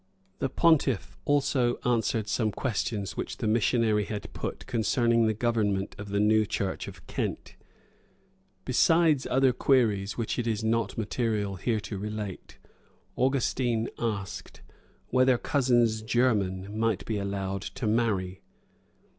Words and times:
Concil, 0.01 0.49
785] 0.49 0.49
The 0.49 0.61
pontiff 0.99 1.17
also 1.25 1.75
answered 1.87 2.27
some 2.27 2.51
questions, 2.51 3.15
which 3.15 3.37
the 3.37 3.45
missionary 3.47 4.05
had 4.05 4.33
put 4.33 4.65
concerning 4.65 5.27
the 5.27 5.35
government 5.35 5.93
of 5.99 6.09
the 6.09 6.19
new 6.19 6.43
church 6.47 6.87
of 6.87 7.05
Kent. 7.05 7.55
Besides 8.65 9.27
other 9.29 9.53
queries, 9.53 10.17
which 10.17 10.39
it 10.39 10.47
is 10.47 10.63
not 10.63 10.97
material 10.97 11.57
here 11.57 11.79
to 11.81 11.99
relate, 11.99 12.57
Augustine 13.15 13.89
asked, 13.99 14.63
"Whether 15.09 15.37
cousins 15.37 16.01
german 16.01 16.75
might 16.75 17.05
be 17.05 17.19
allowed 17.19 17.61
to 17.61 17.85
marry." 17.85 18.41